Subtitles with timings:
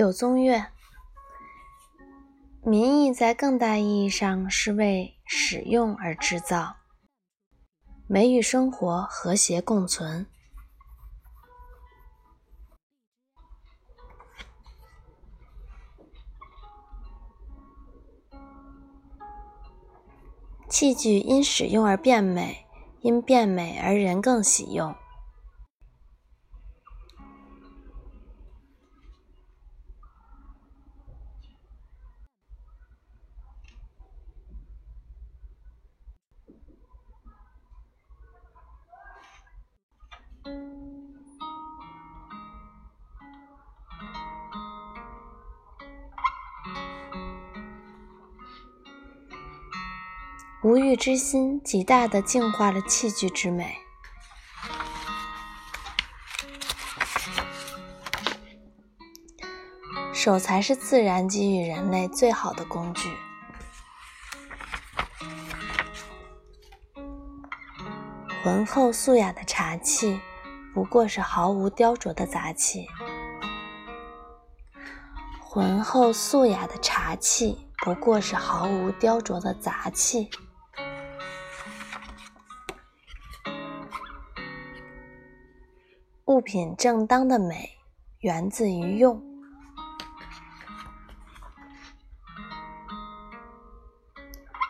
[0.00, 0.64] 柳宗悦，
[2.64, 6.76] 民意在更大意义上是为使用而制造，
[8.06, 10.26] 美与生活和谐共存。
[20.70, 22.64] 器具因使用而变美，
[23.02, 24.96] 因变美而人更喜用。
[50.62, 53.78] 无欲之心极大地净化了器具之美，
[60.12, 63.08] 手才是自然给予人类最好的工具。
[68.44, 70.20] 浑厚素雅的茶器，
[70.74, 72.86] 不过是毫无雕琢的杂器。
[75.40, 80.28] 浑厚素雅的茶器，不过是毫无雕琢的杂器。
[86.30, 87.68] 物品正当的美
[88.20, 89.20] 源自于用。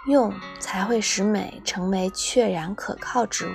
[0.07, 3.51] 用才会使美成为确然可靠之物。